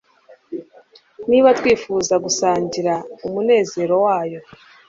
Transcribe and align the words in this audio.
Niba 1.29 1.49
twifuza 1.59 2.13
gusangira 2.23 2.93
umunezero 3.25 3.93
wayo- 4.05 4.41